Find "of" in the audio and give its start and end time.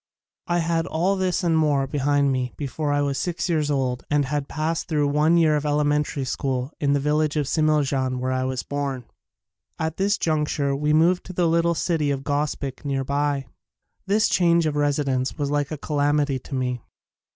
5.55-5.63, 7.35-7.45, 12.09-12.23, 14.65-14.75